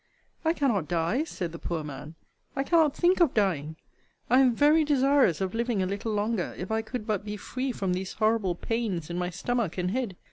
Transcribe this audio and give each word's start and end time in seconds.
I 0.43 0.53
cannot 0.53 0.87
die, 0.87 1.23
said 1.25 1.51
the 1.51 1.59
poor 1.59 1.83
man 1.83 2.15
I 2.55 2.63
cannot 2.63 2.95
think 2.95 3.19
of 3.19 3.35
dying. 3.35 3.75
I 4.31 4.39
am 4.39 4.55
very 4.55 4.83
desirous 4.83 5.41
of 5.41 5.53
living 5.53 5.83
a 5.83 5.85
little 5.85 6.11
longer, 6.11 6.55
if 6.57 6.71
I 6.71 6.81
could 6.81 7.05
but 7.05 7.23
be 7.23 7.37
free 7.37 7.71
from 7.71 7.93
these 7.93 8.13
horrible 8.13 8.55
pains 8.55 9.11
in 9.11 9.19
my 9.19 9.29
stomach 9.29 9.77
and 9.77 9.91
head. 9.91 10.15